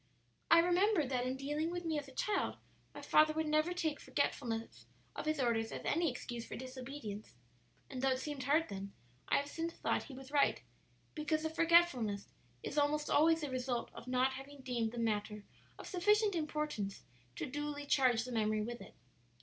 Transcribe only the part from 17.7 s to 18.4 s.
charge the